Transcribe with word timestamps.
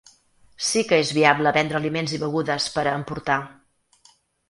Sí 0.67 0.81
que 0.91 0.99
és 1.01 1.11
viable 1.17 1.53
vendre 1.59 1.79
aliments 1.81 2.17
i 2.19 2.23
begudes 2.25 2.69
per 2.79 2.89
a 2.89 2.99
emportar. 3.01 3.41